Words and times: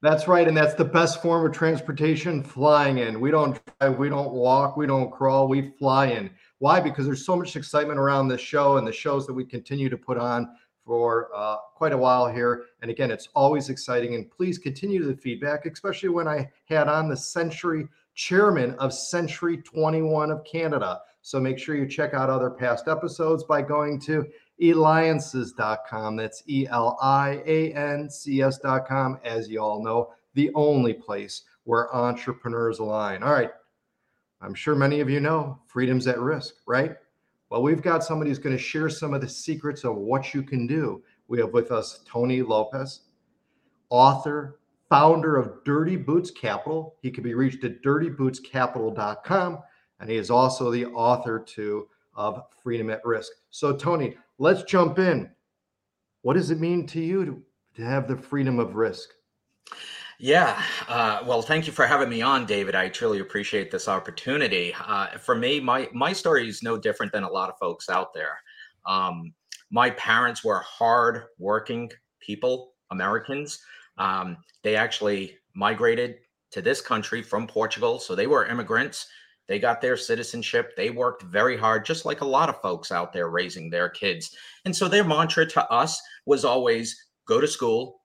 That's 0.00 0.28
right, 0.28 0.46
and 0.46 0.56
that's 0.56 0.74
the 0.74 0.84
best 0.84 1.20
form 1.20 1.44
of 1.44 1.52
transportation 1.52 2.40
flying 2.40 2.98
in. 2.98 3.20
We 3.20 3.32
don't 3.32 3.60
drive, 3.80 3.98
we 3.98 4.08
don't 4.08 4.30
walk, 4.30 4.76
we 4.76 4.86
don't 4.86 5.10
crawl, 5.10 5.48
we 5.48 5.72
fly 5.76 6.06
in. 6.06 6.30
Why? 6.58 6.78
Because 6.78 7.04
there's 7.04 7.26
so 7.26 7.34
much 7.34 7.56
excitement 7.56 7.98
around 7.98 8.28
this 8.28 8.40
show 8.40 8.76
and 8.76 8.86
the 8.86 8.92
shows 8.92 9.26
that 9.26 9.32
we 9.32 9.44
continue 9.44 9.88
to 9.88 9.96
put 9.96 10.16
on 10.16 10.48
for 10.84 11.30
uh, 11.34 11.56
quite 11.74 11.92
a 11.92 11.98
while 11.98 12.32
here. 12.32 12.66
And 12.80 12.92
again, 12.92 13.10
it's 13.10 13.28
always 13.34 13.70
exciting. 13.70 14.14
And 14.14 14.30
please 14.30 14.56
continue 14.56 15.04
the 15.04 15.16
feedback, 15.16 15.66
especially 15.66 16.10
when 16.10 16.28
I 16.28 16.48
had 16.66 16.86
on 16.86 17.08
the 17.08 17.16
Century 17.16 17.88
chairman 18.14 18.74
of 18.76 18.94
Century 18.94 19.58
21 19.58 20.30
of 20.30 20.44
Canada. 20.44 21.00
So 21.22 21.40
make 21.40 21.58
sure 21.58 21.76
you 21.76 21.88
check 21.88 22.14
out 22.14 22.30
other 22.30 22.50
past 22.50 22.86
episodes 22.86 23.44
by 23.44 23.62
going 23.62 24.00
to 24.02 24.26
eliances.com. 24.60 26.16
That's 26.16 26.42
E 26.48 26.66
L 26.68 26.98
I 27.00 27.42
A 27.46 27.72
N 27.72 28.10
C 28.10 28.42
S.com. 28.42 29.18
As 29.24 29.48
you 29.48 29.60
all 29.60 29.82
know, 29.82 30.10
the 30.34 30.50
only 30.54 30.94
place 30.94 31.42
where 31.64 31.94
entrepreneurs 31.94 32.78
align. 32.78 33.22
All 33.22 33.32
right. 33.32 33.50
I'm 34.40 34.54
sure 34.54 34.74
many 34.74 35.00
of 35.00 35.10
you 35.10 35.20
know 35.20 35.58
freedom's 35.66 36.06
at 36.06 36.20
risk, 36.20 36.54
right? 36.66 36.96
Well, 37.50 37.62
we've 37.62 37.82
got 37.82 38.04
somebody 38.04 38.30
who's 38.30 38.38
going 38.38 38.56
to 38.56 38.62
share 38.62 38.88
some 38.88 39.14
of 39.14 39.20
the 39.20 39.28
secrets 39.28 39.84
of 39.84 39.96
what 39.96 40.34
you 40.34 40.42
can 40.42 40.66
do. 40.66 41.02
We 41.28 41.38
have 41.40 41.52
with 41.52 41.72
us 41.72 42.00
Tony 42.06 42.42
Lopez, 42.42 43.00
author, 43.90 44.60
founder 44.88 45.36
of 45.36 45.64
Dirty 45.64 45.96
Boots 45.96 46.30
Capital. 46.30 46.94
He 47.02 47.10
can 47.10 47.24
be 47.24 47.34
reached 47.34 47.64
at 47.64 47.82
dirtybootscapital.com. 47.82 49.58
And 50.00 50.10
he 50.10 50.16
is 50.16 50.30
also 50.30 50.70
the 50.70 50.86
author 50.86 51.40
too 51.40 51.88
of 52.14 52.42
Freedom 52.62 52.90
at 52.90 53.04
Risk. 53.04 53.32
So, 53.50 53.76
Tony, 53.76 54.16
let's 54.38 54.62
jump 54.62 54.98
in. 54.98 55.30
What 56.22 56.34
does 56.34 56.50
it 56.50 56.60
mean 56.60 56.86
to 56.88 57.00
you 57.00 57.24
to, 57.24 57.42
to 57.76 57.82
have 57.84 58.08
the 58.08 58.16
freedom 58.16 58.58
of 58.58 58.74
risk? 58.74 59.10
Yeah. 60.20 60.60
Uh, 60.88 61.20
well, 61.24 61.42
thank 61.42 61.66
you 61.66 61.72
for 61.72 61.86
having 61.86 62.08
me 62.08 62.22
on, 62.22 62.44
David. 62.44 62.74
I 62.74 62.88
truly 62.88 63.20
appreciate 63.20 63.70
this 63.70 63.86
opportunity. 63.86 64.74
Uh, 64.84 65.16
for 65.18 65.36
me, 65.36 65.60
my 65.60 65.88
my 65.92 66.12
story 66.12 66.48
is 66.48 66.60
no 66.62 66.76
different 66.76 67.12
than 67.12 67.22
a 67.22 67.30
lot 67.30 67.50
of 67.50 67.58
folks 67.58 67.88
out 67.88 68.12
there. 68.12 68.40
Um, 68.84 69.32
my 69.70 69.90
parents 69.90 70.42
were 70.42 70.58
hard 70.60 71.24
working 71.38 71.90
people, 72.18 72.72
Americans. 72.90 73.60
Um, 73.96 74.38
they 74.62 74.74
actually 74.74 75.36
migrated 75.54 76.16
to 76.50 76.62
this 76.62 76.80
country 76.80 77.22
from 77.22 77.46
Portugal, 77.46 78.00
so 78.00 78.14
they 78.16 78.26
were 78.26 78.46
immigrants. 78.46 79.06
They 79.48 79.58
got 79.58 79.80
their 79.80 79.96
citizenship. 79.96 80.76
They 80.76 80.90
worked 80.90 81.22
very 81.22 81.56
hard, 81.56 81.84
just 81.84 82.04
like 82.04 82.20
a 82.20 82.26
lot 82.26 82.48
of 82.48 82.60
folks 82.60 82.92
out 82.92 83.12
there 83.12 83.30
raising 83.30 83.70
their 83.70 83.88
kids. 83.88 84.36
And 84.64 84.76
so 84.76 84.88
their 84.88 85.04
mantra 85.04 85.46
to 85.46 85.70
us 85.70 86.00
was 86.26 86.44
always 86.44 86.96
go 87.26 87.40
to 87.40 87.48
school, 87.48 88.02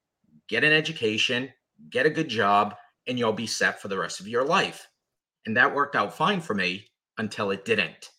get 0.47 0.63
an 0.63 0.71
education, 0.71 1.49
get 1.89 2.05
a 2.05 2.09
good 2.09 2.29
job, 2.29 2.75
and 3.07 3.19
you'll 3.19 3.33
be 3.33 3.47
set 3.47 3.81
for 3.81 3.89
the 3.89 3.97
rest 3.97 4.21
of 4.21 4.27
your 4.27 4.45
life. 4.45 4.87
And 5.45 5.57
that 5.57 5.75
worked 5.75 5.95
out 5.95 6.15
fine 6.15 6.39
for 6.39 6.53
me 6.53 6.87
until 7.17 7.51
it 7.51 7.65
didn't. 7.65 8.09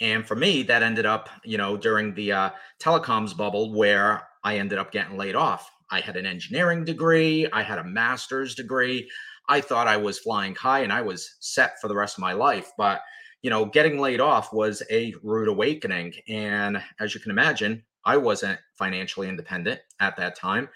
And 0.00 0.26
for 0.26 0.36
me, 0.36 0.62
that 0.62 0.82
ended 0.82 1.04
up, 1.04 1.28
you 1.44 1.58
know, 1.58 1.76
during 1.76 2.14
the 2.14 2.32
uh, 2.32 2.50
telecoms 2.80 3.36
bubble 3.36 3.74
where 3.74 4.26
I 4.44 4.56
ended 4.56 4.78
up 4.78 4.92
getting 4.92 5.18
laid 5.18 5.34
off. 5.34 5.70
I 5.90 6.00
had 6.00 6.16
an 6.16 6.24
engineering 6.24 6.84
degree, 6.84 7.48
I 7.52 7.62
had 7.62 7.78
a 7.78 7.84
master's 7.84 8.54
degree. 8.54 9.10
I 9.50 9.60
thought 9.60 9.88
I 9.88 9.96
was 9.96 10.20
flying 10.20 10.54
high 10.54 10.80
and 10.80 10.92
I 10.92 11.02
was 11.02 11.36
set 11.40 11.80
for 11.80 11.88
the 11.88 11.96
rest 11.96 12.16
of 12.16 12.22
my 12.22 12.32
life. 12.32 12.70
But, 12.78 13.02
you 13.42 13.50
know, 13.50 13.66
getting 13.66 13.98
laid 13.98 14.20
off 14.20 14.52
was 14.52 14.82
a 14.90 15.12
rude 15.24 15.48
awakening. 15.48 16.14
And 16.28 16.80
as 17.00 17.14
you 17.14 17.20
can 17.20 17.32
imagine, 17.32 17.82
I 18.04 18.16
wasn't 18.16 18.60
financially 18.78 19.28
independent 19.28 19.80
at 19.98 20.16
that 20.16 20.36
time. 20.36 20.68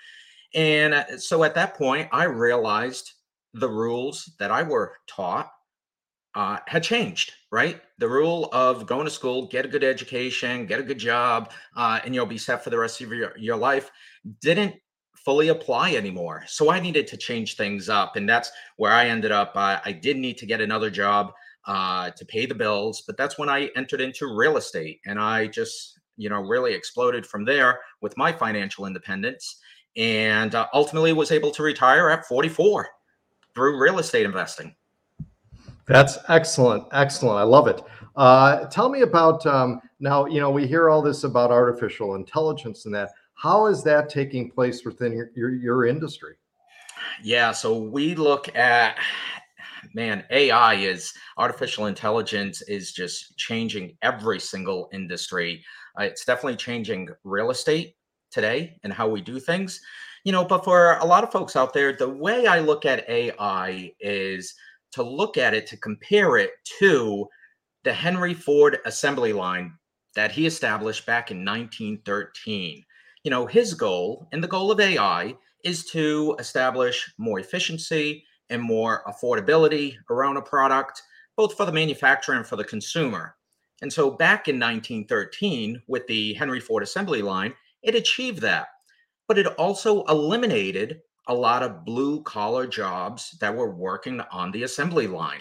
And 0.55 0.93
uh, 0.93 1.19
so 1.19 1.45
at 1.45 1.55
that 1.55 1.75
point, 1.75 2.09
I 2.13 2.25
realized 2.25 3.13
the 3.55 3.69
rules 3.69 4.33
that 4.41 4.51
I 4.51 4.65
were 4.65 4.97
taught 5.07 5.53
uh, 6.35 6.59
had 6.67 6.83
changed, 6.83 7.33
right? 7.53 7.81
The 7.99 8.09
rule 8.09 8.49
of 8.53 8.87
going 8.87 9.05
to 9.05 9.11
school, 9.11 9.47
get 9.47 9.65
a 9.65 9.69
good 9.69 9.85
education, 9.85 10.67
get 10.67 10.81
a 10.81 10.83
good 10.83 10.99
job, 10.99 11.53
uh, 11.77 12.01
and 12.05 12.13
you'll 12.13 12.27
be 12.27 12.39
set 12.39 12.65
for 12.65 12.71
the 12.71 12.79
rest 12.79 13.01
of 13.01 13.13
your, 13.13 13.39
your 13.39 13.57
life 13.57 13.93
didn't 14.41 14.75
fully 15.25 15.49
apply 15.49 15.95
anymore. 15.95 16.45
So 16.47 16.71
I 16.71 16.81
needed 16.81 17.07
to 17.09 17.17
change 17.17 17.57
things 17.57 17.89
up. 17.89 18.17
And 18.17 18.29
that's 18.29 18.51
where 18.77 18.93
I 18.93 19.07
ended 19.07 19.33
up. 19.33 19.53
I 19.57 19.93
did 19.93 20.19
need 20.19 20.37
to 20.39 20.47
get 20.47 20.61
another 20.61 20.91
job 20.91 21.33
uh, 21.67 22.11
to 22.11 22.25
pay 22.27 22.47
the 22.47 22.55
bills, 22.55 23.03
but 23.07 23.17
that's 23.17 23.39
when 23.39 23.49
I 23.49 23.71
entered 23.75 24.01
into 24.01 24.37
real 24.37 24.59
estate. 24.59 25.01
And 25.07 25.19
I 25.19 25.47
just, 25.47 25.99
you 26.17 26.29
know, 26.29 26.41
really 26.41 26.75
exploded 26.75 27.27
from 27.27 27.45
there 27.45 27.81
with 28.03 28.17
my 28.19 28.33
financial 28.33 28.87
independence 28.87 29.61
and 29.97 30.55
uh, 30.55 30.67
ultimately 30.75 31.13
was 31.13 31.31
able 31.31 31.51
to 31.53 31.63
retire 31.63 32.11
at 32.11 32.27
44 32.27 32.89
through 33.55 33.81
real 33.81 33.99
estate 33.99 34.27
investing. 34.27 34.75
That's 35.87 36.19
excellent. 36.29 36.85
Excellent. 36.93 37.39
I 37.39 37.43
love 37.43 37.69
it. 37.69 37.81
Uh, 38.17 38.67
tell 38.67 38.89
me 38.89 39.03
about 39.03 39.45
um, 39.47 39.81
now, 40.01 40.27
you 40.27 40.41
know, 40.41 40.51
we 40.51 40.67
hear 40.67 40.91
all 40.91 41.03
this 41.03 41.25
about 41.25 41.51
artificial 41.51 42.15
intelligence 42.15 42.87
and 42.87 42.95
that. 42.95 43.11
How 43.35 43.67
is 43.67 43.83
that 43.85 44.09
taking 44.09 44.51
place 44.51 44.85
within 44.85 45.13
your, 45.13 45.31
your, 45.35 45.55
your 45.55 45.87
industry? 45.87 46.37
Yeah. 47.23 47.53
So 47.53 47.79
we 47.79 48.15
look 48.15 48.55
at, 48.57 48.97
man, 49.95 50.25
AI 50.31 50.75
is 50.75 51.13
artificial 51.37 51.87
intelligence 51.87 52.63
is 52.63 52.93
just 52.93 53.37
changing 53.37 53.97
every 54.03 54.41
single 54.41 54.89
industry. 54.93 55.65
Uh, 55.99 56.05
it's 56.05 56.25
definitely 56.25 56.57
changing 56.57 57.09
real 57.25 57.51
estate 57.51 57.97
today 58.31 58.79
and 58.83 58.93
how 58.93 59.09
we 59.09 59.21
do 59.21 59.39
things. 59.39 59.81
You 60.25 60.33
know, 60.33 60.45
but 60.45 60.65
for 60.65 60.97
a 60.99 61.05
lot 61.05 61.23
of 61.23 61.31
folks 61.31 61.55
out 61.55 61.75
there, 61.75 61.93
the 61.93 62.09
way 62.09 62.47
I 62.47 62.61
look 62.61 62.87
at 62.87 63.09
AI 63.09 63.93
is 64.01 64.55
to 64.93 65.03
look 65.03 65.37
at 65.37 65.55
it 65.55 65.67
to 65.67 65.77
compare 65.77 66.39
it 66.39 66.53
to 66.79 67.29
the 67.83 67.93
Henry 67.93 68.33
Ford 68.33 68.79
assembly 68.87 69.33
line 69.33 69.75
that 70.15 70.33
he 70.33 70.47
established 70.47 71.05
back 71.05 71.31
in 71.31 71.45
1913. 71.45 72.85
You 73.25 73.31
know, 73.31 73.47
his 73.47 73.73
goal 73.73 74.29
and 74.33 74.45
the 74.45 74.49
goal 74.49 74.71
of 74.71 74.79
AI 74.79 75.35
is 75.65 75.87
to 75.87 76.37
establish 76.39 77.11
more 77.17 77.41
efficiency 77.41 78.23
and 78.51 78.61
more 78.63 79.03
affordability 79.09 79.97
around 80.11 80.37
a 80.37 80.43
product, 80.43 81.03
both 81.35 81.57
for 81.57 81.65
the 81.65 81.73
manufacturer 81.73 82.35
and 82.35 82.47
for 82.47 82.57
the 82.57 82.65
consumer. 82.65 83.35
And 83.81 83.91
so 83.91 84.11
back 84.11 84.47
in 84.47 84.57
1913, 84.57 85.83
with 85.89 86.07
the 86.07 86.35
Henry 86.35 86.61
Ford 86.61 86.83
assembly 86.83 87.23
line, 87.23 87.55
it 87.83 87.95
achieved 87.95 88.43
that, 88.43 88.67
but 89.27 89.39
it 89.39 89.47
also 89.47 90.05
eliminated 90.05 91.01
a 91.27 91.35
lot 91.35 91.63
of 91.63 91.87
blue 91.87 92.23
collar 92.25 92.67
jobs 92.67 93.37
that 93.41 93.57
were 93.57 93.75
working 93.75 94.21
on 94.31 94.53
the 94.53 94.65
assembly 94.65 95.07
line. 95.07 95.41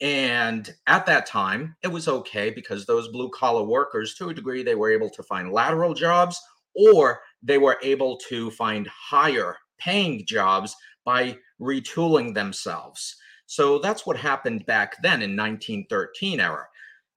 And 0.00 0.74
at 0.88 1.06
that 1.06 1.26
time, 1.26 1.76
it 1.84 1.88
was 1.88 2.08
okay 2.08 2.50
because 2.50 2.84
those 2.84 3.06
blue 3.06 3.30
collar 3.30 3.62
workers, 3.62 4.14
to 4.16 4.30
a 4.30 4.34
degree, 4.34 4.64
they 4.64 4.74
were 4.74 4.90
able 4.90 5.10
to 5.10 5.22
find 5.22 5.52
lateral 5.52 5.94
jobs 5.94 6.40
or 6.74 7.20
they 7.42 7.58
were 7.58 7.78
able 7.82 8.16
to 8.28 8.50
find 8.52 8.86
higher 8.86 9.56
paying 9.78 10.24
jobs 10.26 10.74
by 11.04 11.36
retooling 11.60 12.34
themselves. 12.34 13.16
So 13.46 13.78
that's 13.78 14.06
what 14.06 14.16
happened 14.16 14.66
back 14.66 14.96
then 15.02 15.22
in 15.22 15.36
1913 15.36 16.40
era. 16.40 16.66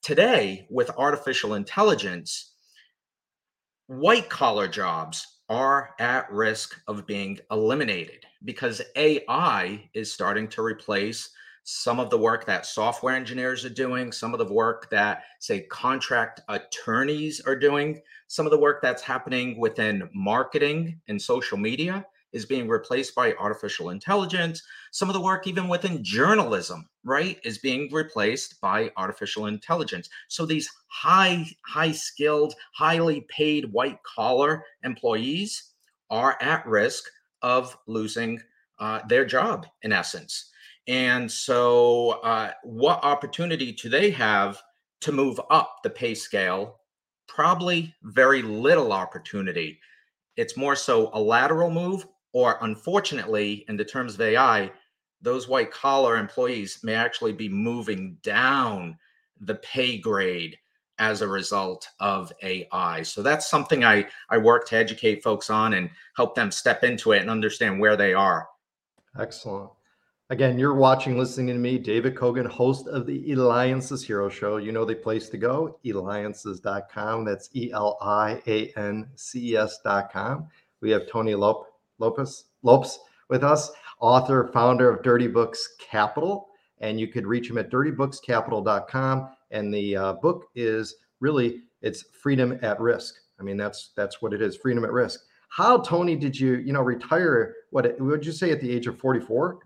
Today, 0.01 0.68
with 0.69 0.89
artificial 0.98 1.54
intelligence, 1.56 2.54
white 3.88 4.30
collar 4.30 4.68
jobs 4.68 5.25
are 5.50 5.92
at 6.00 6.31
risk 6.31 6.80
of 6.88 7.07
being 7.07 7.39
eliminated 7.51 8.25
because 8.44 8.81
AI 8.95 9.89
is 9.94 10.12
starting 10.12 10.48
to 10.50 10.62
replace 10.62 11.30
some 11.69 11.99
of 11.99 12.09
the 12.09 12.17
work 12.17 12.45
that 12.45 12.65
software 12.65 13.13
engineers 13.13 13.65
are 13.65 13.69
doing, 13.69 14.09
some 14.13 14.33
of 14.33 14.37
the 14.37 14.53
work 14.53 14.89
that, 14.89 15.23
say, 15.39 15.63
contract 15.63 16.39
attorneys 16.47 17.41
are 17.41 17.57
doing, 17.57 18.01
some 18.27 18.45
of 18.45 18.51
the 18.51 18.57
work 18.57 18.81
that's 18.81 19.01
happening 19.01 19.59
within 19.59 20.09
marketing 20.13 20.97
and 21.09 21.21
social 21.21 21.57
media 21.57 22.05
is 22.31 22.45
being 22.45 22.69
replaced 22.69 23.13
by 23.15 23.33
artificial 23.33 23.89
intelligence. 23.89 24.63
Some 24.91 25.09
of 25.09 25.13
the 25.13 25.19
work, 25.19 25.45
even 25.45 25.67
within 25.67 26.01
journalism, 26.05 26.87
right, 27.03 27.37
is 27.43 27.57
being 27.57 27.91
replaced 27.91 28.61
by 28.61 28.89
artificial 28.95 29.47
intelligence. 29.47 30.07
So 30.29 30.45
these 30.45 30.69
high, 30.87 31.45
high 31.65 31.91
skilled, 31.91 32.53
highly 32.75 33.27
paid 33.27 33.73
white 33.73 33.99
collar 34.03 34.63
employees 34.85 35.73
are 36.09 36.37
at 36.39 36.65
risk 36.65 37.03
of 37.41 37.77
losing 37.87 38.41
uh, 38.79 39.01
their 39.09 39.25
job 39.25 39.67
in 39.81 39.91
essence. 39.91 40.51
And 40.88 41.30
so, 41.30 42.12
uh, 42.24 42.51
what 42.63 43.04
opportunity 43.04 43.74
do 43.74 43.89
they 43.89 44.10
have 44.12 44.62
to 45.01 45.12
move 45.12 45.39
up 45.50 45.78
the 45.84 45.89
pay 45.89 46.13
scale? 46.13 46.80
Probably 47.28 47.94
very 48.04 48.42
little 48.42 48.94
opportunity. 48.94 49.80
It's 50.38 50.56
more 50.56 50.75
so 50.75 51.10
a 51.13 51.19
lateral 51.19 51.69
move, 51.69 52.06
or 52.31 52.57
unfortunately, 52.62 53.66
in 53.68 53.75
the 53.75 53.84
terms 53.84 54.13
of 54.13 54.22
AI, 54.22 54.72
those 55.22 55.48
white 55.48 55.72
collar 55.72 56.16
employees 56.16 56.80
may 56.84 56.94
actually 56.94 57.34
be 57.34 57.50
moving 57.50 58.18
down 58.22 58.98
the 59.42 59.56
pay 59.56 59.98
grade 59.98 60.57
as 61.00 61.22
a 61.22 61.28
result 61.28 61.88
of 62.00 62.31
AI. 62.42 63.04
So 63.04 63.22
that's 63.22 63.50
something 63.50 63.84
I 63.84 64.07
I 64.30 64.38
work 64.38 64.68
to 64.69 64.78
educate 64.78 65.24
folks 65.24 65.50
on 65.50 65.74
and 65.74 65.89
help 66.16 66.36
them 66.36 66.51
step 66.51 66.84
into 66.84 67.12
it 67.12 67.22
and 67.22 67.30
understand 67.30 67.80
where 67.80 67.95
they 67.95 68.13
are. 68.13 68.48
Excellent. 69.19 69.72
Again, 70.29 70.59
you're 70.59 70.74
watching, 70.74 71.18
listening 71.18 71.47
to 71.47 71.53
me, 71.53 71.77
David 71.77 72.18
Cogan, 72.18 72.45
host 72.45 72.88
of 72.88 73.06
the 73.06 73.31
Eliances 73.31 74.06
Hero 74.06 74.27
Show. 74.27 74.57
You 74.57 74.74
know 74.74 74.83
the 74.83 74.94
place 74.94 75.29
to 75.29 75.38
go, 75.38 75.79
eliances.com. 75.85 77.24
That's 77.24 77.50
E 77.56 77.71
L 77.71 77.97
I 78.01 78.41
A 78.45 78.74
N 78.75 79.07
C 79.15 79.53
E 79.53 79.56
S.com. 79.56 80.47
We 80.81 80.91
have 80.91 81.07
Tony 81.09 81.33
Lop- 81.33 81.71
Lopez 82.00 82.44
Lopes 82.62 83.00
with 83.29 83.41
us, 83.41 83.71
author, 84.01 84.50
founder 84.53 84.89
of 84.89 85.01
Dirty 85.01 85.27
Boots 85.27 85.75
Capital. 85.79 86.50
And 86.79 87.00
you 87.00 87.07
could 87.07 87.25
reach 87.25 87.50
him 87.50 87.57
at 87.57 87.71
dirtybootscapital.com. 87.71 89.29
And 89.51 89.74
the 89.74 89.95
uh, 89.95 90.13
book 90.13 90.47
is 90.56 90.95
really 91.21 91.62
it's 91.81 92.03
freedom 92.21 92.59
at 92.63 92.81
risk. 92.81 93.15
I 93.39 93.44
mean, 93.44 93.56
that's 93.56 93.91
that's 93.95 94.21
what 94.21 94.33
it 94.33 94.41
is, 94.41 94.57
freedom 94.57 94.83
at 94.83 94.91
risk. 94.91 95.21
How, 95.47 95.77
Tony, 95.77 96.18
did 96.18 96.38
you, 96.38 96.56
you 96.56 96.74
know, 96.74 96.81
retire? 96.81 97.56
What 97.69 97.97
would 98.01 98.25
you 98.25 98.33
say 98.33 98.51
at 98.51 98.59
the 98.59 98.69
age 98.69 98.88
of 98.88 99.00
44? 99.00 99.59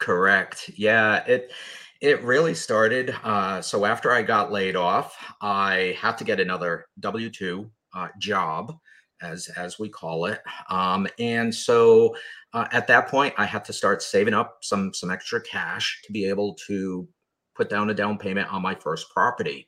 Correct. 0.00 0.70
Yeah, 0.76 1.24
it 1.26 1.52
it 2.00 2.22
really 2.22 2.54
started. 2.54 3.14
Uh, 3.24 3.62
so 3.62 3.84
after 3.86 4.12
I 4.12 4.22
got 4.22 4.52
laid 4.52 4.76
off, 4.76 5.16
I 5.40 5.96
had 5.98 6.18
to 6.18 6.24
get 6.24 6.40
another 6.40 6.86
W 7.00 7.30
two 7.30 7.70
uh, 7.94 8.08
job, 8.18 8.76
as 9.22 9.48
as 9.56 9.78
we 9.78 9.88
call 9.88 10.26
it. 10.26 10.40
Um, 10.68 11.06
and 11.18 11.54
so 11.54 12.14
uh, 12.52 12.66
at 12.72 12.86
that 12.88 13.08
point, 13.08 13.34
I 13.38 13.46
had 13.46 13.64
to 13.66 13.72
start 13.72 14.02
saving 14.02 14.34
up 14.34 14.58
some 14.62 14.92
some 14.92 15.10
extra 15.10 15.40
cash 15.40 16.02
to 16.04 16.12
be 16.12 16.26
able 16.28 16.54
to 16.66 17.08
put 17.54 17.70
down 17.70 17.90
a 17.90 17.94
down 17.94 18.18
payment 18.18 18.52
on 18.52 18.60
my 18.62 18.74
first 18.74 19.10
property. 19.10 19.66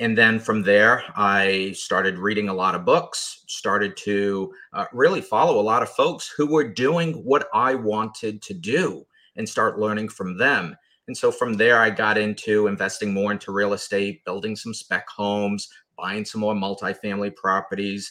And 0.00 0.18
then 0.18 0.40
from 0.40 0.62
there, 0.62 1.04
I 1.16 1.72
started 1.74 2.18
reading 2.18 2.48
a 2.48 2.54
lot 2.54 2.74
of 2.74 2.84
books, 2.84 3.44
started 3.46 3.96
to 3.98 4.52
uh, 4.72 4.86
really 4.92 5.20
follow 5.20 5.60
a 5.60 5.62
lot 5.62 5.82
of 5.82 5.88
folks 5.90 6.28
who 6.36 6.46
were 6.48 6.68
doing 6.68 7.14
what 7.24 7.48
I 7.54 7.76
wanted 7.76 8.42
to 8.42 8.54
do 8.54 9.06
and 9.36 9.48
start 9.48 9.78
learning 9.78 10.08
from 10.08 10.36
them. 10.38 10.76
And 11.06 11.16
so 11.16 11.30
from 11.30 11.54
there, 11.54 11.80
I 11.80 11.90
got 11.90 12.16
into 12.16 12.66
investing 12.66 13.12
more 13.12 13.32
into 13.32 13.52
real 13.52 13.74
estate, 13.74 14.24
building 14.24 14.56
some 14.56 14.72
spec 14.72 15.08
homes, 15.08 15.68
buying 15.96 16.24
some 16.24 16.40
more 16.40 16.54
multifamily 16.54 17.36
properties. 17.36 18.10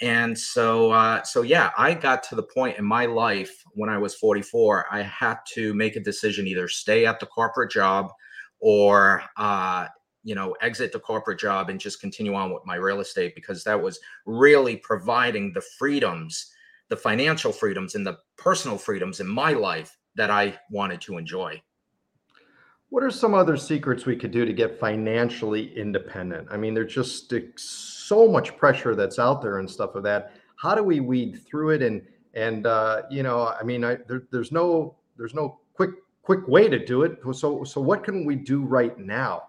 And 0.00 0.38
so, 0.38 0.92
uh, 0.92 1.22
so 1.24 1.42
yeah, 1.42 1.72
I 1.76 1.94
got 1.94 2.22
to 2.24 2.36
the 2.36 2.42
point 2.42 2.78
in 2.78 2.84
my 2.84 3.06
life 3.06 3.64
when 3.72 3.90
I 3.90 3.98
was 3.98 4.14
44, 4.14 4.86
I 4.90 5.02
had 5.02 5.38
to 5.54 5.74
make 5.74 5.96
a 5.96 6.00
decision 6.00 6.46
either 6.46 6.68
stay 6.68 7.06
at 7.06 7.18
the 7.18 7.26
corporate 7.26 7.72
job 7.72 8.12
or, 8.60 9.24
uh, 9.36 9.88
you 10.22 10.36
know, 10.36 10.54
exit 10.60 10.92
the 10.92 11.00
corporate 11.00 11.40
job 11.40 11.70
and 11.70 11.80
just 11.80 12.00
continue 12.00 12.34
on 12.34 12.52
with 12.52 12.64
my 12.64 12.76
real 12.76 13.00
estate 13.00 13.34
because 13.34 13.64
that 13.64 13.80
was 13.80 13.98
really 14.26 14.76
providing 14.76 15.52
the 15.52 15.62
freedoms, 15.78 16.52
the 16.88 16.96
financial 16.96 17.50
freedoms 17.50 17.96
and 17.96 18.06
the 18.06 18.18
personal 18.36 18.78
freedoms 18.78 19.18
in 19.18 19.26
my 19.26 19.52
life 19.52 19.97
that 20.18 20.30
I 20.30 20.58
wanted 20.70 21.00
to 21.02 21.16
enjoy. 21.16 21.62
What 22.90 23.02
are 23.02 23.10
some 23.10 23.34
other 23.34 23.56
secrets 23.56 24.04
we 24.04 24.16
could 24.16 24.30
do 24.30 24.44
to 24.44 24.52
get 24.52 24.80
financially 24.80 25.76
independent? 25.76 26.48
I 26.50 26.56
mean, 26.56 26.74
there's 26.74 26.92
just 26.92 27.32
so 27.56 28.28
much 28.28 28.56
pressure 28.56 28.94
that's 28.94 29.18
out 29.18 29.40
there 29.40 29.58
and 29.58 29.70
stuff 29.70 29.94
of 29.94 30.02
that. 30.02 30.32
How 30.56 30.74
do 30.74 30.82
we 30.82 31.00
weed 31.00 31.40
through 31.46 31.70
it? 31.70 31.82
And 31.82 32.02
and 32.34 32.66
uh, 32.66 33.02
you 33.10 33.22
know, 33.22 33.54
I 33.58 33.62
mean, 33.62 33.84
I, 33.84 33.98
there, 34.08 34.24
there's 34.30 34.52
no 34.52 34.96
there's 35.16 35.34
no 35.34 35.60
quick 35.74 35.90
quick 36.22 36.48
way 36.48 36.68
to 36.68 36.84
do 36.84 37.02
it. 37.02 37.18
So 37.32 37.62
so 37.62 37.80
what 37.80 38.02
can 38.02 38.24
we 38.24 38.34
do 38.34 38.64
right 38.64 38.98
now? 38.98 39.44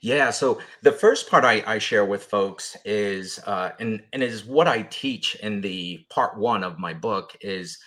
Yeah. 0.00 0.30
So 0.30 0.60
the 0.82 0.92
first 0.92 1.28
part 1.28 1.44
I, 1.44 1.62
I 1.66 1.78
share 1.78 2.04
with 2.04 2.22
folks 2.24 2.76
is, 2.84 3.40
uh, 3.46 3.70
and 3.80 4.02
and 4.12 4.22
is 4.22 4.44
what 4.44 4.68
I 4.68 4.82
teach 4.82 5.34
in 5.36 5.60
the 5.60 6.06
part 6.08 6.38
one 6.38 6.62
of 6.62 6.78
my 6.78 6.94
book 6.94 7.36
is 7.40 7.78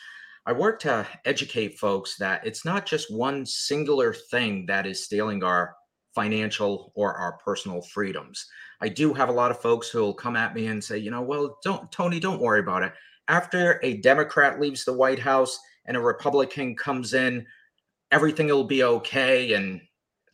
I 0.45 0.53
work 0.53 0.79
to 0.81 1.05
educate 1.25 1.77
folks 1.77 2.17
that 2.17 2.45
it's 2.45 2.65
not 2.65 2.87
just 2.87 3.13
one 3.13 3.45
singular 3.45 4.11
thing 4.11 4.65
that 4.65 4.87
is 4.87 5.03
stealing 5.03 5.43
our 5.43 5.75
financial 6.15 6.91
or 6.95 7.13
our 7.13 7.37
personal 7.37 7.81
freedoms. 7.83 8.47
I 8.81 8.89
do 8.89 9.13
have 9.13 9.29
a 9.29 9.33
lot 9.33 9.51
of 9.51 9.61
folks 9.61 9.89
who 9.89 9.99
will 9.99 10.15
come 10.15 10.35
at 10.35 10.55
me 10.55 10.65
and 10.65 10.83
say, 10.83 10.97
you 10.97 11.11
know, 11.11 11.21
well, 11.21 11.59
don't, 11.63 11.91
Tony, 11.91 12.19
don't 12.19 12.41
worry 12.41 12.59
about 12.59 12.81
it. 12.81 12.91
After 13.27 13.79
a 13.83 13.97
Democrat 13.97 14.59
leaves 14.59 14.83
the 14.83 14.93
White 14.93 15.19
House 15.19 15.59
and 15.85 15.95
a 15.95 16.01
Republican 16.01 16.75
comes 16.75 17.13
in, 17.13 17.45
everything 18.11 18.47
will 18.47 18.63
be 18.63 18.83
okay 18.83 19.53
and 19.53 19.79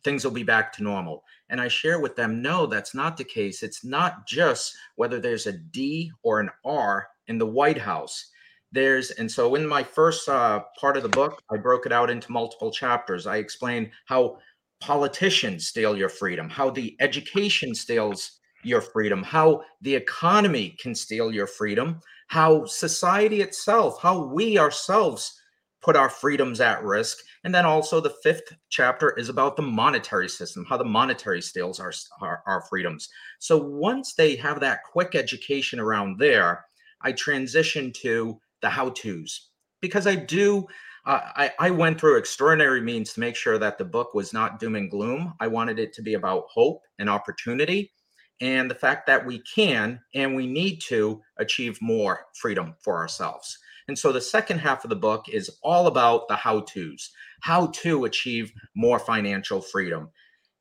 things 0.04 0.24
will 0.24 0.32
be 0.32 0.42
back 0.42 0.72
to 0.72 0.82
normal. 0.82 1.22
And 1.50 1.60
I 1.60 1.68
share 1.68 2.00
with 2.00 2.16
them, 2.16 2.40
no, 2.40 2.64
that's 2.64 2.94
not 2.94 3.18
the 3.18 3.24
case. 3.24 3.62
It's 3.62 3.84
not 3.84 4.26
just 4.26 4.74
whether 4.96 5.20
there's 5.20 5.46
a 5.46 5.52
D 5.52 6.10
or 6.22 6.40
an 6.40 6.50
R 6.64 7.08
in 7.26 7.36
the 7.36 7.46
White 7.46 7.78
House 7.78 8.30
there's 8.72 9.10
and 9.12 9.30
so 9.30 9.54
in 9.54 9.66
my 9.66 9.82
first 9.82 10.28
uh, 10.28 10.62
part 10.78 10.96
of 10.96 11.02
the 11.02 11.08
book 11.08 11.42
i 11.50 11.56
broke 11.56 11.86
it 11.86 11.92
out 11.92 12.10
into 12.10 12.32
multiple 12.32 12.70
chapters. 12.70 13.26
I 13.26 13.36
explain 13.36 13.90
how 14.06 14.38
politicians 14.80 15.66
steal 15.66 15.96
your 15.96 16.08
freedom 16.08 16.48
how 16.48 16.70
the 16.70 16.96
education 17.00 17.74
steals 17.74 18.38
your 18.62 18.80
freedom 18.80 19.22
how 19.22 19.62
the 19.82 19.94
economy 19.94 20.76
can 20.80 20.94
steal 20.94 21.32
your 21.32 21.46
freedom 21.46 22.00
how 22.28 22.64
society 22.66 23.40
itself 23.40 24.00
how 24.00 24.24
we 24.24 24.58
ourselves 24.58 25.34
put 25.80 25.96
our 25.96 26.10
freedoms 26.10 26.60
at 26.60 26.82
risk. 26.82 27.18
And 27.44 27.54
then 27.54 27.64
also 27.64 28.00
the 28.00 28.14
fifth 28.22 28.52
chapter 28.68 29.10
is 29.10 29.28
about 29.28 29.56
the 29.56 29.62
monetary 29.62 30.28
system 30.28 30.64
how 30.68 30.76
the 30.76 30.84
monetary 30.84 31.40
steals 31.40 31.80
our, 31.80 31.92
our, 32.20 32.42
our 32.46 32.62
freedoms. 32.68 33.08
So 33.38 33.56
once 33.56 34.14
they 34.14 34.34
have 34.36 34.60
that 34.60 34.82
quick 34.82 35.14
education 35.14 35.80
around 35.80 36.18
there 36.18 36.64
i 37.02 37.12
transition 37.12 37.92
to 37.92 38.40
the 38.62 38.68
how 38.68 38.90
to's 38.90 39.50
because 39.80 40.06
I 40.06 40.14
do. 40.14 40.66
Uh, 41.06 41.20
I, 41.36 41.52
I 41.58 41.70
went 41.70 41.98
through 41.98 42.18
extraordinary 42.18 42.82
means 42.82 43.14
to 43.14 43.20
make 43.20 43.34
sure 43.34 43.56
that 43.56 43.78
the 43.78 43.84
book 43.84 44.12
was 44.12 44.34
not 44.34 44.60
doom 44.60 44.74
and 44.74 44.90
gloom. 44.90 45.32
I 45.40 45.46
wanted 45.46 45.78
it 45.78 45.94
to 45.94 46.02
be 46.02 46.14
about 46.14 46.44
hope 46.52 46.82
and 46.98 47.08
opportunity 47.08 47.92
and 48.40 48.70
the 48.70 48.74
fact 48.74 49.06
that 49.06 49.24
we 49.24 49.40
can 49.40 50.00
and 50.14 50.34
we 50.34 50.46
need 50.46 50.80
to 50.88 51.22
achieve 51.38 51.80
more 51.80 52.26
freedom 52.34 52.74
for 52.80 52.98
ourselves. 52.98 53.58
And 53.88 53.98
so 53.98 54.12
the 54.12 54.20
second 54.20 54.58
half 54.58 54.84
of 54.84 54.90
the 54.90 54.96
book 54.96 55.26
is 55.30 55.50
all 55.62 55.86
about 55.86 56.28
the 56.28 56.36
how 56.36 56.60
to's, 56.60 57.10
how 57.40 57.68
to 57.68 58.04
achieve 58.04 58.52
more 58.76 58.98
financial 58.98 59.60
freedom 59.62 60.10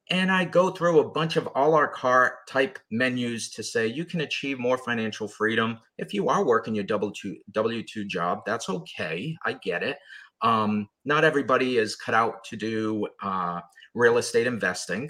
and 0.10 0.32
I 0.32 0.46
go 0.46 0.72
through 0.72 1.00
a 1.00 1.10
bunch 1.10 1.36
of 1.36 1.50
a 1.56 1.68
la 1.68 1.88
carte 1.88 2.48
type 2.48 2.80
menus 2.92 3.50
to 3.52 3.64
say 3.64 3.88
you 3.88 4.06
can 4.06 4.22
achieve 4.22 4.60
more 4.60 4.78
financial 4.78 5.28
freedom 5.28 5.80
if 5.98 6.14
you 6.14 6.30
are 6.30 6.46
working 6.46 6.76
your 6.76 6.86
W 6.86 7.12
two 7.14 7.38
W 7.52 7.84
two 7.84 8.06
job. 8.06 8.40
That's 8.46 8.70
okay. 8.70 9.36
I 9.46 9.54
get 9.54 9.84
it. 9.84 9.98
Um, 10.42 10.88
not 11.04 11.24
everybody 11.24 11.78
is 11.78 11.96
cut 11.96 12.16
out 12.16 12.44
to 12.46 12.56
do 12.56 13.08
uh, 13.22 13.62
real 13.96 14.18
estate 14.18 14.48
investing. 14.48 15.10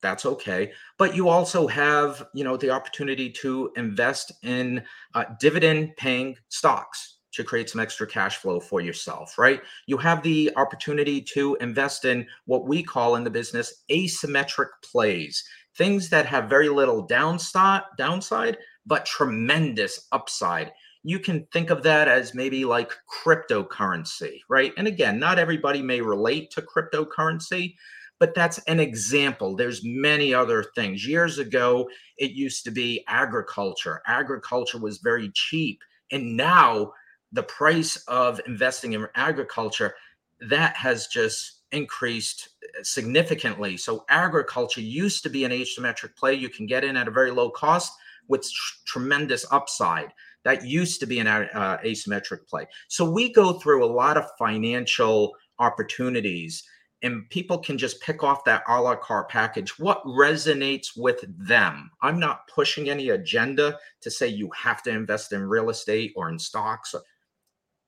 That's 0.00 0.24
okay. 0.24 0.72
But 0.96 1.16
you 1.16 1.28
also 1.28 1.66
have, 1.66 2.24
you 2.32 2.44
know, 2.44 2.56
the 2.56 2.70
opportunity 2.70 3.30
to 3.42 3.72
invest 3.76 4.32
in 4.44 4.84
uh, 5.14 5.24
dividend 5.40 5.96
paying 5.96 6.36
stocks 6.48 7.17
to 7.38 7.44
create 7.44 7.70
some 7.70 7.80
extra 7.80 8.04
cash 8.06 8.36
flow 8.36 8.58
for 8.58 8.80
yourself, 8.80 9.38
right? 9.38 9.62
You 9.86 9.96
have 9.96 10.22
the 10.22 10.50
opportunity 10.56 11.22
to 11.22 11.56
invest 11.60 12.04
in 12.04 12.26
what 12.46 12.66
we 12.66 12.82
call 12.82 13.14
in 13.14 13.22
the 13.22 13.30
business 13.30 13.84
asymmetric 13.90 14.68
plays, 14.82 15.42
things 15.76 16.10
that 16.10 16.26
have 16.26 16.50
very 16.50 16.68
little 16.68 17.06
downside, 17.06 17.82
downside, 17.96 18.58
but 18.86 19.06
tremendous 19.06 20.08
upside. 20.10 20.72
You 21.04 21.20
can 21.20 21.46
think 21.52 21.70
of 21.70 21.84
that 21.84 22.08
as 22.08 22.34
maybe 22.34 22.64
like 22.64 22.92
cryptocurrency, 23.24 24.40
right? 24.50 24.72
And 24.76 24.88
again, 24.88 25.20
not 25.20 25.38
everybody 25.38 25.80
may 25.80 26.00
relate 26.00 26.50
to 26.50 26.62
cryptocurrency, 26.62 27.76
but 28.18 28.34
that's 28.34 28.58
an 28.66 28.80
example. 28.80 29.54
There's 29.54 29.84
many 29.84 30.34
other 30.34 30.64
things. 30.74 31.06
Years 31.06 31.38
ago, 31.38 31.88
it 32.16 32.32
used 32.32 32.64
to 32.64 32.72
be 32.72 33.04
agriculture. 33.06 34.02
Agriculture 34.08 34.78
was 34.78 34.98
very 34.98 35.30
cheap. 35.34 35.80
And 36.10 36.36
now 36.36 36.92
the 37.32 37.42
price 37.42 37.96
of 38.08 38.40
investing 38.46 38.92
in 38.92 39.06
agriculture 39.14 39.94
that 40.40 40.76
has 40.76 41.06
just 41.08 41.62
increased 41.72 42.48
uh, 42.62 42.82
significantly. 42.82 43.76
So 43.76 44.04
agriculture 44.08 44.80
used 44.80 45.22
to 45.24 45.30
be 45.30 45.44
an 45.44 45.52
asymmetric 45.52 46.16
play 46.16 46.34
you 46.34 46.48
can 46.48 46.66
get 46.66 46.84
in 46.84 46.96
at 46.96 47.08
a 47.08 47.12
very 47.12 47.30
low 47.30 47.50
cost 47.50 47.92
with 48.28 48.50
tr- 48.50 48.74
tremendous 48.86 49.44
upside. 49.50 50.12
That 50.44 50.64
used 50.64 51.00
to 51.00 51.06
be 51.06 51.18
an 51.18 51.26
uh, 51.26 51.78
asymmetric 51.84 52.46
play. 52.48 52.66
So 52.88 53.10
we 53.10 53.32
go 53.32 53.54
through 53.54 53.84
a 53.84 53.92
lot 53.92 54.16
of 54.16 54.30
financial 54.38 55.34
opportunities 55.58 56.62
and 57.02 57.28
people 57.30 57.58
can 57.58 57.78
just 57.78 58.00
pick 58.00 58.22
off 58.22 58.44
that 58.44 58.62
a 58.68 58.80
la 58.80 58.96
carte 58.96 59.28
package 59.28 59.78
what 59.78 60.04
resonates 60.04 60.96
with 60.96 61.24
them 61.38 61.90
i'm 62.02 62.18
not 62.18 62.46
pushing 62.48 62.88
any 62.88 63.10
agenda 63.10 63.78
to 64.00 64.10
say 64.10 64.26
you 64.26 64.50
have 64.50 64.82
to 64.82 64.90
invest 64.90 65.32
in 65.32 65.42
real 65.42 65.70
estate 65.70 66.12
or 66.16 66.28
in 66.28 66.38
stocks 66.38 66.94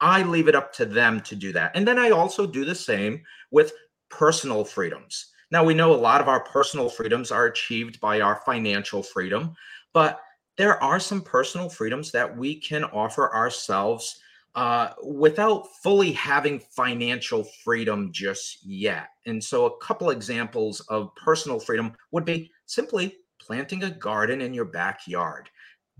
i 0.00 0.22
leave 0.22 0.48
it 0.48 0.54
up 0.54 0.72
to 0.72 0.84
them 0.84 1.20
to 1.20 1.34
do 1.34 1.52
that 1.52 1.70
and 1.74 1.86
then 1.86 1.98
i 1.98 2.10
also 2.10 2.46
do 2.46 2.64
the 2.64 2.74
same 2.74 3.22
with 3.50 3.72
personal 4.08 4.64
freedoms 4.64 5.32
now 5.50 5.64
we 5.64 5.74
know 5.74 5.92
a 5.92 5.96
lot 5.96 6.20
of 6.20 6.28
our 6.28 6.40
personal 6.40 6.88
freedoms 6.88 7.30
are 7.30 7.46
achieved 7.46 8.00
by 8.00 8.20
our 8.20 8.40
financial 8.44 9.02
freedom 9.02 9.54
but 9.92 10.20
there 10.56 10.82
are 10.82 11.00
some 11.00 11.22
personal 11.22 11.68
freedoms 11.68 12.10
that 12.12 12.36
we 12.36 12.54
can 12.54 12.84
offer 12.84 13.34
ourselves 13.34 14.20
uh, 14.54 14.90
without 15.04 15.68
fully 15.82 16.12
having 16.12 16.58
financial 16.58 17.44
freedom 17.64 18.10
just 18.12 18.64
yet. 18.64 19.08
And 19.26 19.42
so, 19.42 19.66
a 19.66 19.78
couple 19.78 20.10
examples 20.10 20.80
of 20.88 21.14
personal 21.14 21.60
freedom 21.60 21.92
would 22.10 22.24
be 22.24 22.50
simply 22.66 23.16
planting 23.40 23.84
a 23.84 23.90
garden 23.90 24.40
in 24.40 24.52
your 24.52 24.64
backyard. 24.64 25.48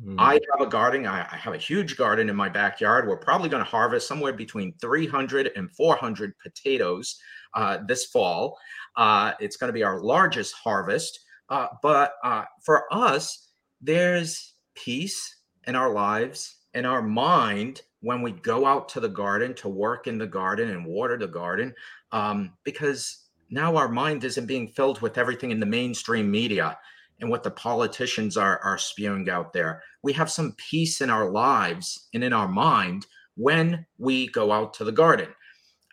Mm. 0.05 0.17
I 0.19 0.35
have 0.53 0.67
a 0.67 0.71
garden. 0.71 1.07
I, 1.07 1.27
I, 1.31 1.37
have 1.37 1.53
a 1.53 1.59
huge 1.59 1.97
garden 1.97 2.31
in 2.31 2.37
my 2.37 2.49
backyard. 2.49 3.07
We're 3.07 3.17
probably 3.17 3.49
going 3.49 3.65
to 3.65 3.71
harvest 3.71 4.09
somewhere 4.09 4.33
between 4.33 4.73
300 4.81 5.51
and 5.57 5.71
400 5.71 6.33
potatoes 6.39 7.21
uh, 7.55 7.79
this 7.87 8.07
fall. 8.07 8.59
Uh, 8.97 9.33
it's 9.41 9.57
going 9.57 9.69
to 9.69 9.75
be 9.75 9.83
our 9.83 10.01
largest 10.01 10.55
harvest. 10.55 11.21
Uh, 11.49 11.69
but 11.83 12.15
uh, 12.25 12.45
for 12.63 12.85
us, 12.93 13.49
there's 13.81 14.55
peace 14.75 15.37
in 15.67 15.77
our 15.77 15.91
lives, 15.91 16.57
in 16.75 16.87
our 16.87 17.03
mind 17.03 17.83
when 18.01 18.23
we 18.23 18.33
go 18.33 18.65
out 18.65 18.89
to 18.89 19.01
the 19.01 19.09
garden 19.09 19.55
to 19.55 19.69
work 19.69 20.07
in 20.07 20.17
the 20.17 20.27
garden 20.27 20.71
and 20.71 20.87
water 20.87 21.19
the 21.19 21.27
garden 21.27 21.75
um, 22.13 22.53
because 22.65 23.27
now 23.51 23.77
our 23.77 23.89
mind 23.89 24.25
isn't 24.25 24.47
being 24.47 24.69
filled 24.69 25.01
with 25.03 25.19
everything 25.19 25.51
in 25.51 25.61
the 25.61 25.67
mainstream 25.67 26.31
media 26.31 26.79
and 27.21 27.31
what 27.31 27.43
the 27.43 27.51
politicians 27.51 28.37
are, 28.37 28.59
are 28.61 28.79
spewing 28.79 29.29
out 29.29 29.53
there. 29.53 29.83
We 30.03 30.13
have 30.15 30.31
some 30.31 30.55
peace 30.57 31.01
in 31.01 31.11
our 31.11 31.31
lives 31.31 32.09
and 32.15 32.25
in 32.25 32.33
our 32.33 32.49
mind 32.49 33.07
when 33.37 33.87
we 33.99 34.29
go 34.29 34.53
out 34.53 34.75
to 34.75 34.85
the 34.85 34.93
garden. 34.93 35.29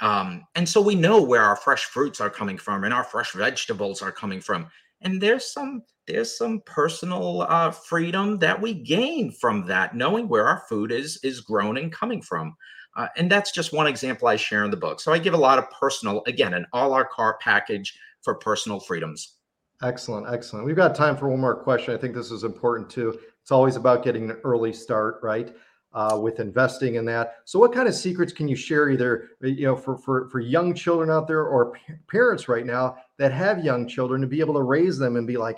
Um, 0.02 0.44
and 0.56 0.68
so 0.68 0.80
we 0.82 0.96
know 0.96 1.22
where 1.22 1.44
our 1.44 1.56
fresh 1.56 1.86
fruits 1.86 2.22
are 2.22 2.30
coming 2.30 2.58
from 2.58 2.84
and 2.84 2.94
our 2.94 3.04
fresh 3.04 3.34
vegetables 3.34 4.02
are 4.02 4.12
coming 4.12 4.42
from. 4.42 4.68
And 5.02 5.22
there's 5.22 5.52
some 5.52 5.84
there's 6.08 6.38
some 6.38 6.62
personal 6.66 7.42
uh, 7.42 7.72
freedom 7.72 8.40
that 8.40 8.62
we 8.62 8.74
gain 8.74 9.30
from 9.30 9.66
that, 9.68 9.94
knowing 9.94 10.30
where 10.30 10.48
our 10.48 10.64
food 10.70 10.92
is 10.92 11.20
is 11.24 11.42
grown 11.42 11.78
and 11.78 11.92
coming 11.92 12.22
from. 12.22 12.56
Uh, 12.96 13.08
and 13.18 13.30
that's 13.30 13.52
just 13.52 13.74
one 13.74 13.88
example 13.88 14.28
I 14.28 14.38
share 14.38 14.64
in 14.66 14.72
the 14.72 14.78
book. 14.78 15.00
So 15.00 15.12
I 15.12 15.20
give 15.20 15.36
a 15.36 15.38
lot 15.38 15.60
of 15.60 15.70
personal, 15.70 16.24
again, 16.26 16.56
an 16.56 16.66
all 16.74 16.94
our 16.94 17.06
car 17.06 17.38
package 17.42 17.98
for 18.24 18.36
personal 18.36 18.80
freedoms. 18.80 19.37
Excellent, 19.84 20.28
excellent. 20.28 20.66
We've 20.66 20.76
got 20.76 20.96
time 20.96 21.16
for 21.16 21.30
one 21.30 21.40
more 21.40 21.56
question. 21.56 21.94
I 21.94 21.98
think 21.98 22.16
this 22.16 22.32
is 22.32 22.44
important 22.44 22.90
too. 22.90 23.20
It's 23.42 23.52
always 23.52 23.76
about 23.76 24.04
getting 24.04 24.30
an 24.30 24.38
early 24.44 24.74
start, 24.74 25.20
right? 25.22 25.56
Uh, 25.94 26.20
with 26.22 26.40
investing 26.40 26.96
in 26.96 27.06
that. 27.06 27.38
So, 27.46 27.60
what 27.60 27.74
kind 27.74 27.88
of 27.88 27.94
secrets 27.94 28.34
can 28.34 28.48
you 28.48 28.56
share, 28.56 28.90
either 28.90 29.30
you 29.42 29.66
know, 29.66 29.76
for 29.76 29.98
for 29.98 30.30
for 30.30 30.40
young 30.40 30.74
children 30.74 31.10
out 31.10 31.28
there 31.28 31.44
or 31.44 31.72
p- 31.72 31.94
parents 32.08 32.50
right 32.50 32.66
now 32.66 32.98
that 33.18 33.32
have 33.32 33.64
young 33.64 33.88
children 33.88 34.20
to 34.22 34.28
be 34.28 34.40
able 34.40 34.56
to 34.56 34.64
raise 34.64 34.98
them 34.98 35.16
and 35.16 35.26
be 35.26 35.38
like, 35.38 35.58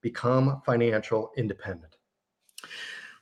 become 0.00 0.60
financial 0.66 1.30
independent? 1.36 1.96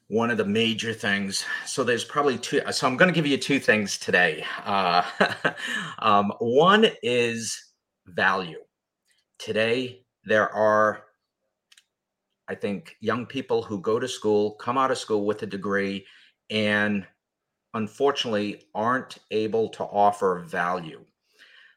One 0.09 0.31
of 0.31 0.39
the 0.39 0.45
major 0.45 0.93
things. 0.93 1.45
So 1.67 1.85
there's 1.85 2.05
probably 2.05 2.39
two. 2.39 2.63
So 2.73 2.87
I'm 2.87 2.97
going 2.97 3.09
to 3.09 3.15
give 3.15 3.27
you 3.27 3.37
two 3.37 3.61
things 3.61 3.99
today. 3.99 4.45
Uh, 4.65 5.03
um, 5.99 6.33
one 6.39 6.87
is 7.03 7.73
value. 8.07 8.59
Today, 9.39 10.03
there 10.31 10.49
are, 10.55 11.03
I 12.49 12.55
think, 12.55 12.95
young 13.01 13.27
people 13.27 13.65
who 13.65 13.81
go 13.81 13.99
to 13.99 14.07
school, 14.07 14.53
come 14.53 14.79
out 14.79 14.93
of 14.93 14.99
school 14.99 15.27
with 15.27 15.43
a 15.43 15.47
degree, 15.47 16.07
and 16.51 17.05
unfortunately 17.75 18.63
aren't 18.73 19.19
able 19.33 19.69
to 19.71 19.83
offer 19.83 20.45
value. 20.47 21.05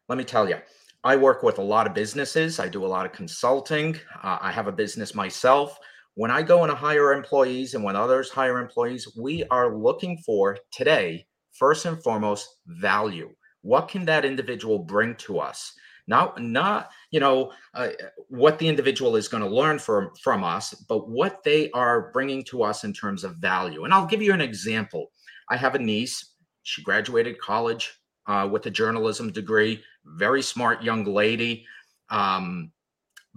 Let 0.07 0.19
me 0.19 0.24
tell 0.24 0.48
you, 0.48 0.57
I 1.03 1.15
work 1.15 1.41
with 1.41 1.57
a 1.57 1.63
lot 1.63 1.88
of 1.88 1.95
businesses. 1.95 2.60
I 2.60 2.67
do 2.67 2.86
a 2.86 2.93
lot 2.95 3.07
of 3.07 3.12
consulting. 3.12 3.95
Uh, 4.22 4.38
I 4.39 4.51
have 4.51 4.67
a 4.67 4.72
business 4.72 5.15
myself. 5.15 5.79
When 6.13 6.29
I 6.29 6.43
go 6.43 6.63
and 6.63 6.72
hire 6.72 7.12
employees 7.12 7.74
and 7.74 7.83
when 7.83 7.95
others 7.95 8.29
hire 8.29 8.60
employees, 8.60 9.17
we 9.19 9.43
are 9.50 9.75
looking 9.75 10.19
for 10.19 10.60
today, 10.72 11.25
first 11.53 11.88
and 11.88 12.01
foremost, 12.03 12.57
value. 12.67 13.31
What 13.63 13.88
can 13.88 14.05
that 14.05 14.25
individual 14.25 14.77
bring 14.77 15.15
to 15.25 15.39
us? 15.39 15.74
Not, 16.05 16.41
not 16.41 16.91
you 17.12 17.19
know, 17.19 17.53
uh, 17.74 17.89
what 18.27 18.60
the 18.60 18.67
individual 18.67 19.15
is 19.15 19.29
going 19.29 19.43
to 19.43 19.50
learn 19.50 19.79
from 19.79 20.12
from 20.22 20.43
us, 20.43 20.74
but 20.74 21.10
what 21.10 21.43
they 21.43 21.72
are 21.72 22.12
bringing 22.12 22.43
to 22.45 22.63
us 22.63 22.83
in 22.83 22.91
terms 22.91 23.24
of 23.24 23.38
value. 23.38 23.86
And 23.86 23.93
I'll 23.93 24.05
give 24.05 24.22
you 24.22 24.33
an 24.33 24.41
example. 24.41 25.12
I 25.50 25.55
have 25.55 25.75
a 25.75 25.79
niece. 25.79 26.31
She 26.63 26.83
graduated 26.83 27.39
college 27.39 27.93
uh, 28.27 28.50
with 28.51 28.65
a 28.65 28.69
journalism 28.69 29.31
degree 29.31 29.81
very 30.05 30.41
smart 30.41 30.83
young 30.83 31.05
lady. 31.05 31.65
Um, 32.10 32.72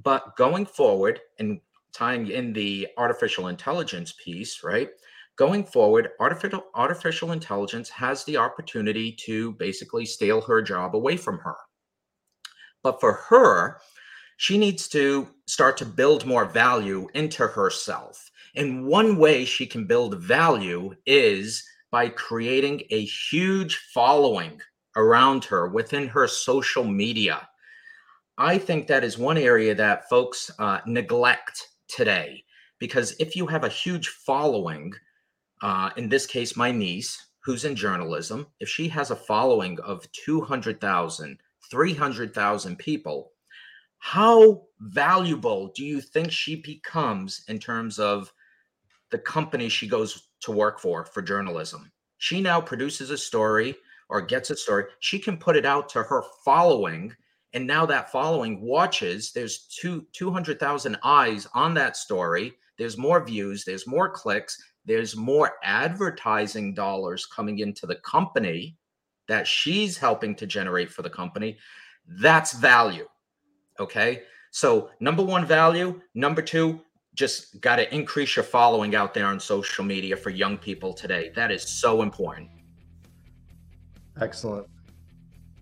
but 0.03 0.37
going 0.37 0.67
forward 0.67 1.21
and 1.39 1.61
tying 1.93 2.29
in 2.29 2.53
the 2.53 2.89
artificial 2.99 3.49
intelligence 3.49 4.15
piece, 4.23 4.63
right? 4.63 4.91
Going 5.37 5.65
forward, 5.65 6.11
artificial 6.21 6.65
artificial 6.75 7.33
intelligence 7.33 7.89
has 7.91 8.25
the 8.25 8.37
opportunity 8.37 9.13
to 9.25 9.53
basically 9.53 10.07
steal 10.07 10.41
her 10.43 10.63
job 10.63 10.97
away 10.97 11.17
from 11.17 11.39
her. 11.39 11.57
But 12.83 13.01
for 13.01 13.13
her, 13.29 13.81
she 14.37 14.59
needs 14.59 14.89
to 14.89 15.29
start 15.47 15.77
to 15.79 15.87
build 15.87 16.27
more 16.27 16.45
value 16.45 17.09
into 17.15 17.47
herself. 17.47 18.31
And 18.55 18.87
one 18.87 19.17
way 19.17 19.45
she 19.45 19.67
can 19.67 19.87
build 19.87 20.21
value 20.21 20.95
is 21.07 21.65
by 21.91 22.09
creating 22.09 22.83
a 22.91 23.05
huge 23.05 23.77
following 23.95 24.61
around 24.97 25.45
her 25.45 25.69
within 25.69 26.09
her 26.09 26.27
social 26.27 26.85
media. 26.85 27.49
I 28.39 28.59
think 28.59 28.87
that 28.87 29.05
is 29.05 29.17
one 29.17 29.39
area 29.39 29.75
that 29.75 30.09
folks 30.09 30.51
uh, 30.59 30.81
neglect 30.87 31.69
today 31.89 32.45
because 32.79 33.17
if 33.19 33.37
you 33.37 33.47
have 33.47 33.65
a 33.65 33.69
huge 33.69 34.09
following, 34.09 34.93
uh, 35.63 35.91
in 35.97 36.09
this 36.09 36.27
case, 36.27 36.57
my 36.57 36.71
niece, 36.71 37.29
who's 37.41 37.65
in 37.65 37.77
journalism, 37.77 38.47
if 38.61 38.69
she 38.69 38.89
has 38.89 39.11
a 39.11 39.17
following 39.17 39.79
of 39.81 40.11
200,000, 40.13 41.39
300,000 41.71 42.77
people, 42.77 43.33
how 43.99 44.63
valuable 44.81 45.73
do 45.75 45.85
you 45.85 46.01
think 46.01 46.31
she 46.31 46.57
becomes 46.57 47.45
in 47.49 47.59
terms 47.59 47.99
of 47.99 48.33
the 49.11 49.19
company 49.19 49.69
she 49.69 49.89
goes 49.89 50.29
to 50.41 50.53
work 50.53 50.79
for 50.79 51.05
for 51.05 51.23
journalism? 51.23 51.91
She 52.19 52.41
now 52.41 52.61
produces 52.61 53.11
a 53.11 53.19
story 53.19 53.77
or 54.09 54.21
gets 54.21 54.51
a 54.51 54.57
story, 54.57 54.85
she 55.01 55.19
can 55.19 55.37
put 55.37 55.57
it 55.57 55.67
out 55.67 55.89
to 55.91 56.03
her 56.03 56.23
following. 56.45 57.13
And 57.53 57.67
now 57.67 57.87
that 57.87 58.13
following 58.13 58.61
watches, 58.61 59.33
there's 59.33 59.67
two 59.67 60.07
200,000 60.13 60.97
eyes 61.03 61.49
on 61.55 61.75
that 61.75 61.97
story. 61.97 62.53
There's 62.79 62.99
more 62.99 63.25
views, 63.25 63.65
there's 63.65 63.87
more 63.87 64.09
clicks, 64.09 64.57
there's 64.85 65.17
more 65.17 65.55
advertising 65.65 66.75
dollars 66.75 67.27
coming 67.27 67.59
into 67.59 67.87
the 67.87 67.97
company 67.97 68.77
that 69.29 69.47
she's 69.47 69.97
helping 69.97 70.35
to 70.37 70.47
generate 70.47 70.91
for 70.91 71.03
the 71.03 71.11
company. 71.11 71.59
That's 72.07 72.53
value. 72.53 73.07
Okay. 73.81 74.23
So, 74.51 74.91
number 75.01 75.23
one, 75.23 75.45
value. 75.45 76.01
Number 76.15 76.41
two, 76.41 76.81
just 77.15 77.61
got 77.61 77.77
to 77.77 77.95
increase 77.95 78.37
your 78.37 78.45
following 78.45 78.95
out 78.95 79.15
there 79.15 79.27
on 79.27 79.41
social 79.41 79.85
media 79.85 80.17
for 80.17 80.31
young 80.31 80.57
people 80.57 80.93
today. 80.93 81.31
That 81.35 81.51
is 81.51 81.69
so 81.69 82.03
important. 82.03 82.51
Excellent. 84.21 84.67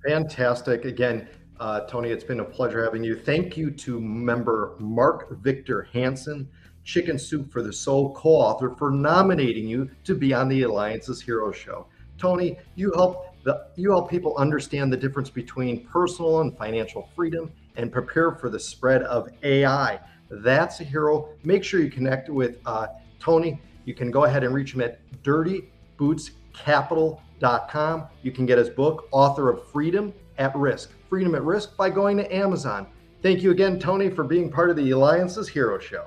Fantastic. 0.06 0.84
Again, 0.84 1.28
uh, 1.60 1.80
Tony, 1.86 2.10
it's 2.10 2.24
been 2.24 2.40
a 2.40 2.44
pleasure 2.44 2.84
having 2.84 3.02
you. 3.02 3.16
Thank 3.16 3.56
you 3.56 3.70
to 3.70 4.00
member 4.00 4.76
Mark 4.78 5.40
Victor 5.42 5.88
Hansen, 5.92 6.48
Chicken 6.84 7.18
Soup 7.18 7.50
for 7.50 7.62
the 7.62 7.72
Soul 7.72 8.14
co 8.14 8.30
author, 8.30 8.74
for 8.76 8.90
nominating 8.90 9.66
you 9.66 9.88
to 10.04 10.14
be 10.14 10.34
on 10.34 10.48
the 10.48 10.62
Eliances 10.62 11.22
Hero 11.22 11.52
Show. 11.52 11.86
Tony, 12.18 12.58
you 12.74 12.92
help 12.92 13.33
the 13.44 13.66
you 13.76 13.90
help 13.90 14.10
people 14.10 14.36
understand 14.36 14.92
the 14.92 14.96
difference 14.96 15.30
between 15.30 15.86
personal 15.86 16.40
and 16.40 16.56
financial 16.56 17.08
freedom 17.14 17.52
and 17.76 17.92
prepare 17.92 18.32
for 18.32 18.50
the 18.50 18.58
spread 18.58 19.02
of 19.02 19.28
AI. 19.42 20.00
That's 20.30 20.80
a 20.80 20.84
hero. 20.84 21.28
Make 21.44 21.62
sure 21.62 21.80
you 21.80 21.90
connect 21.90 22.28
with 22.28 22.58
uh, 22.66 22.88
Tony. 23.20 23.60
You 23.84 23.94
can 23.94 24.10
go 24.10 24.24
ahead 24.24 24.42
and 24.42 24.54
reach 24.54 24.74
him 24.74 24.80
at 24.80 24.98
Dirty 25.22 25.70
Boots 25.96 26.32
Capital 26.52 27.20
com. 27.68 28.06
You 28.22 28.32
can 28.32 28.46
get 28.46 28.58
his 28.58 28.70
book, 28.70 29.08
Author 29.10 29.50
of 29.50 29.68
Freedom 29.68 30.14
at 30.38 30.54
Risk, 30.56 30.92
Freedom 31.08 31.34
at 31.34 31.42
Risk, 31.42 31.76
by 31.76 31.90
going 31.90 32.16
to 32.16 32.34
Amazon. 32.34 32.86
Thank 33.22 33.42
you 33.42 33.50
again, 33.50 33.78
Tony, 33.78 34.08
for 34.08 34.24
being 34.24 34.50
part 34.50 34.70
of 34.70 34.76
the 34.76 34.90
Eliances 34.90 35.48
Hero 35.48 35.78
Show. 35.78 36.06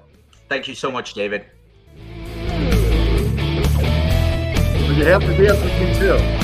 Thank 0.50 0.68
you 0.68 0.76
so 0.76 0.92
much, 0.92 1.14
David. 1.14 1.46
You 4.98 5.06
have 5.06 5.22
to 5.22 5.38
dance 5.38 5.62
with 5.62 5.80
me 5.80 5.94
too. 6.00 6.37